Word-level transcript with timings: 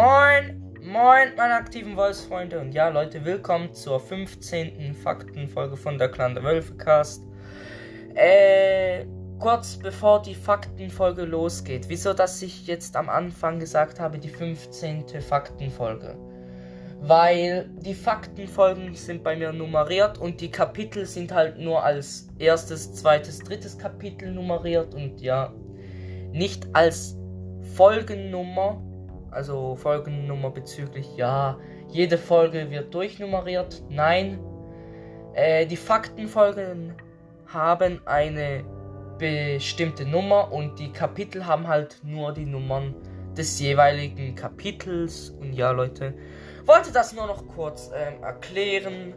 Moin, 0.00 0.74
moin, 0.80 1.28
meine 1.36 1.56
aktiven 1.56 1.94
Voice-Freunde. 1.94 2.58
Und 2.58 2.72
ja, 2.72 2.88
Leute, 2.88 3.22
willkommen 3.22 3.74
zur 3.74 4.00
15. 4.00 4.94
Faktenfolge 4.94 5.76
von 5.76 5.98
der 5.98 6.10
Clan 6.10 6.32
der 6.32 6.42
Wölfecast. 6.42 7.22
Äh, 8.14 9.04
kurz 9.38 9.76
bevor 9.76 10.22
die 10.22 10.34
Faktenfolge 10.34 11.24
losgeht, 11.26 11.90
wieso, 11.90 12.14
dass 12.14 12.40
ich 12.40 12.66
jetzt 12.66 12.96
am 12.96 13.10
Anfang 13.10 13.58
gesagt 13.58 14.00
habe, 14.00 14.18
die 14.18 14.30
15. 14.30 15.20
Faktenfolge? 15.20 16.16
Weil 17.02 17.68
die 17.80 17.92
Faktenfolgen 17.92 18.94
sind 18.94 19.22
bei 19.22 19.36
mir 19.36 19.52
nummeriert 19.52 20.16
und 20.16 20.40
die 20.40 20.50
Kapitel 20.50 21.04
sind 21.04 21.30
halt 21.30 21.58
nur 21.58 21.84
als 21.84 22.30
erstes, 22.38 22.94
zweites, 22.94 23.40
drittes 23.40 23.76
Kapitel 23.76 24.32
nummeriert 24.32 24.94
und 24.94 25.20
ja, 25.20 25.52
nicht 26.32 26.68
als 26.72 27.18
Folgennummer 27.76 28.82
also 29.30 29.76
Folgennummer 29.76 30.50
bezüglich, 30.50 31.16
ja, 31.16 31.58
jede 31.88 32.18
Folge 32.18 32.70
wird 32.70 32.94
durchnummeriert. 32.94 33.82
Nein, 33.88 34.38
äh, 35.34 35.66
die 35.66 35.76
Faktenfolgen 35.76 36.94
haben 37.46 38.00
eine 38.06 38.64
bestimmte 39.18 40.04
Nummer 40.04 40.52
und 40.52 40.78
die 40.78 40.92
Kapitel 40.92 41.46
haben 41.46 41.68
halt 41.68 42.00
nur 42.02 42.32
die 42.32 42.46
Nummern 42.46 42.94
des 43.36 43.60
jeweiligen 43.60 44.34
Kapitels. 44.34 45.30
Und 45.40 45.52
ja, 45.52 45.70
Leute, 45.70 46.14
wollte 46.64 46.92
das 46.92 47.12
nur 47.12 47.26
noch 47.26 47.46
kurz 47.48 47.90
ähm, 47.94 48.22
erklären. 48.22 49.14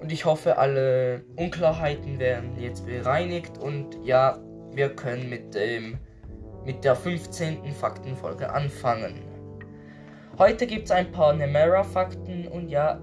Und 0.00 0.12
ich 0.12 0.24
hoffe, 0.24 0.58
alle 0.58 1.24
Unklarheiten 1.36 2.18
werden 2.18 2.56
jetzt 2.58 2.86
bereinigt. 2.86 3.58
Und 3.58 3.96
ja, 4.04 4.38
wir 4.72 4.94
können 4.94 5.28
mit 5.28 5.54
dem 5.54 5.98
mit 6.64 6.84
der 6.84 6.94
15. 6.94 7.72
Faktenfolge 7.72 8.50
anfangen. 8.50 9.22
Heute 10.38 10.66
gibt 10.66 10.84
es 10.84 10.90
ein 10.90 11.10
paar 11.10 11.32
Nemera-Fakten 11.32 12.46
und 12.48 12.68
ja, 12.68 13.00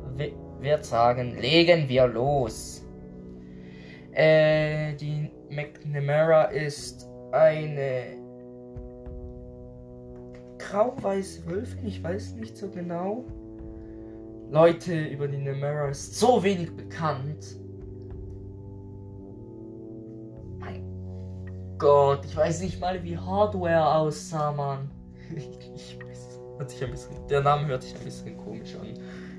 wird 0.60 0.86
sagen, 0.86 1.38
legen 1.38 1.90
wir 1.90 2.08
los. 2.08 2.86
Äh, 4.14 4.94
die 4.96 5.30
McNamara 5.50 6.46
ist 6.46 7.10
eine 7.32 8.18
grau-weiße 10.58 11.46
Wölfin, 11.46 11.86
ich 11.86 12.02
weiß 12.02 12.36
nicht 12.36 12.56
so 12.56 12.70
genau. 12.70 13.26
Leute, 14.50 15.06
über 15.08 15.28
die 15.28 15.38
Nemera 15.38 15.90
ist 15.90 16.18
so 16.20 16.42
wenig 16.44 16.76
bekannt. 16.76 17.60
Gott, 21.78 22.24
ich 22.24 22.36
weiß 22.36 22.62
nicht 22.62 22.80
mal, 22.80 23.04
wie 23.04 23.18
Hardware 23.18 23.86
aussah, 23.96 24.52
Mann. 24.52 24.90
ich 25.36 26.00
weiß, 26.02 26.40
hört 26.58 26.70
sich 26.70 26.84
ein 26.84 26.92
bisschen, 26.92 27.28
der 27.28 27.42
Name 27.42 27.68
hört 27.68 27.84
sich 27.84 27.96
ein 27.96 28.04
bisschen 28.04 28.38
komisch 28.38 28.76
an. 28.76 28.94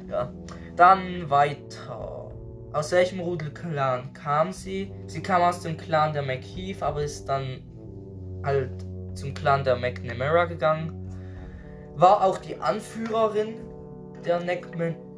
Ja. 0.09 0.33
Dann 0.77 1.28
weiter. 1.31 2.31
Aus 2.73 2.93
welchem 2.93 3.20
Rudelclan 3.20 4.12
kam 4.12 4.53
sie? 4.53 4.93
Sie 5.06 5.23
kam 5.23 5.41
aus 5.41 5.61
dem 5.61 5.78
Clan 5.78 6.12
der 6.12 6.23
McHeath, 6.23 6.83
aber 6.83 7.03
ist 7.03 7.27
dann 7.27 7.62
halt 8.45 8.84
zum 9.15 9.33
Clan 9.33 9.65
der 9.65 9.77
McNamara 9.77 10.45
gegangen. 10.45 11.11
War 11.95 12.23
auch 12.23 12.37
die 12.37 12.61
Anführerin 12.61 13.55
der 14.27 14.41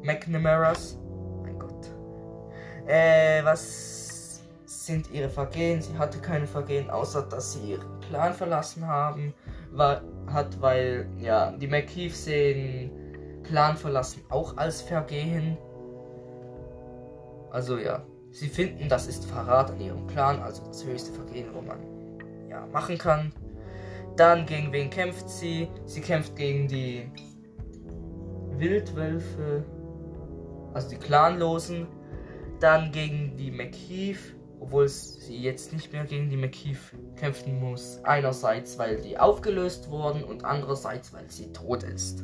McNamaras. 0.03 0.97
Mein 1.43 1.59
Gott. 1.59 1.91
Äh, 2.87 3.43
was 3.43 4.18
sind 4.85 5.11
ihre 5.11 5.29
Vergehen. 5.29 5.81
Sie 5.81 5.97
hatte 5.97 6.19
keine 6.19 6.47
Vergehen, 6.47 6.89
außer 6.89 7.23
dass 7.23 7.53
sie 7.53 7.71
ihren 7.71 7.99
Clan 8.01 8.33
verlassen 8.33 8.87
haben, 8.87 9.33
war, 9.71 10.01
hat, 10.27 10.61
weil 10.61 11.07
ja 11.19 11.51
die 11.51 11.67
McKeef 11.67 12.15
sehen 12.15 12.91
Clan 13.43 13.77
verlassen 13.77 14.21
auch 14.29 14.57
als 14.57 14.81
Vergehen. 14.81 15.57
Also 17.51 17.77
ja, 17.77 18.03
sie 18.31 18.47
finden, 18.47 18.87
das 18.89 19.07
ist 19.07 19.25
Verrat 19.25 19.71
an 19.71 19.81
ihrem 19.81 20.07
Clan, 20.07 20.39
also 20.39 20.63
das 20.67 20.85
höchste 20.85 21.11
Vergehen, 21.11 21.47
wo 21.53 21.61
man 21.61 21.79
ja 22.47 22.65
machen 22.67 22.97
kann. 22.97 23.33
Dann 24.15 24.45
gegen 24.45 24.71
wen 24.71 24.89
kämpft 24.89 25.29
sie? 25.29 25.67
Sie 25.85 26.01
kämpft 26.01 26.35
gegen 26.35 26.67
die 26.67 27.09
Wildwölfe, 28.57 29.63
also 30.73 30.89
die 30.89 30.97
Clanlosen. 30.97 31.87
Dann 32.59 32.91
gegen 32.91 33.37
die 33.37 33.51
McKeef 33.51 34.35
obwohl 34.59 34.87
sie 34.87 35.37
jetzt 35.37 35.73
nicht 35.73 35.91
mehr 35.93 36.05
gegen 36.05 36.29
die 36.29 36.37
McKeef 36.37 36.93
kämpfen 37.15 37.59
muss. 37.59 37.99
Einerseits, 38.03 38.77
weil 38.77 39.01
die 39.01 39.17
aufgelöst 39.17 39.89
wurden 39.89 40.23
und 40.23 40.43
andererseits, 40.43 41.13
weil 41.13 41.29
sie 41.29 41.51
tot 41.53 41.83
ist. 41.83 42.23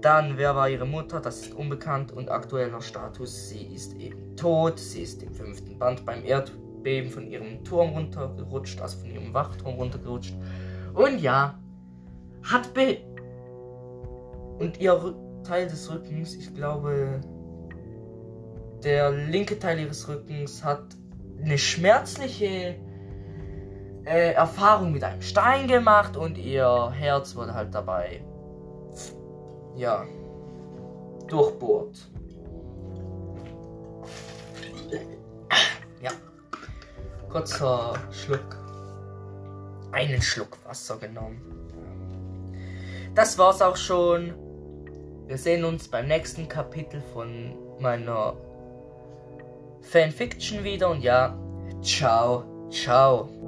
Dann, 0.00 0.38
wer 0.38 0.56
war 0.56 0.68
ihre 0.70 0.86
Mutter? 0.86 1.20
Das 1.20 1.42
ist 1.42 1.54
unbekannt 1.54 2.12
und 2.12 2.30
aktueller 2.30 2.80
Status. 2.80 3.50
Sie 3.50 3.66
ist 3.66 3.94
eben 3.98 4.34
tot. 4.36 4.78
Sie 4.78 5.02
ist 5.02 5.22
im 5.22 5.34
fünften 5.34 5.78
Band 5.78 6.06
beim 6.06 6.24
Erdbeben 6.24 7.10
von 7.10 7.26
ihrem 7.26 7.62
Turm 7.64 7.90
runtergerutscht, 7.90 8.80
also 8.80 8.98
von 8.98 9.10
ihrem 9.10 9.34
Wachturm 9.34 9.74
runtergerutscht. 9.74 10.34
Und 10.94 11.20
ja, 11.20 11.58
hat 12.42 12.72
Be. 12.72 12.98
Und 14.58 14.80
ihr 14.80 15.14
Teil 15.44 15.66
des 15.66 15.90
Rückens, 15.90 16.34
ich 16.34 16.54
glaube, 16.54 17.20
der 18.82 19.10
linke 19.10 19.58
Teil 19.58 19.80
ihres 19.80 20.08
Rückens 20.08 20.64
hat 20.64 20.96
eine 21.42 21.58
schmerzliche 21.58 22.76
äh, 24.04 24.32
Erfahrung 24.32 24.92
mit 24.92 25.04
einem 25.04 25.22
Stein 25.22 25.68
gemacht 25.68 26.16
und 26.16 26.38
ihr 26.38 26.90
Herz 26.92 27.34
wurde 27.36 27.54
halt 27.54 27.74
dabei, 27.74 28.22
ja, 29.76 30.04
durchbohrt. 31.28 31.96
Ja, 36.02 36.10
kurzer 37.28 37.94
Schluck. 38.10 38.56
Einen 39.92 40.22
Schluck 40.22 40.58
Wasser 40.64 40.96
genommen. 40.98 41.40
Das 43.14 43.38
war's 43.38 43.60
auch 43.60 43.76
schon. 43.76 44.34
Wir 45.26 45.36
sehen 45.36 45.64
uns 45.64 45.88
beim 45.88 46.08
nächsten 46.08 46.48
Kapitel 46.48 47.00
von 47.12 47.54
meiner 47.80 48.34
Fanfiction 49.80 50.64
wieder 50.64 50.90
und 50.90 51.02
ja, 51.02 51.38
ciao, 51.82 52.68
ciao. 52.70 53.39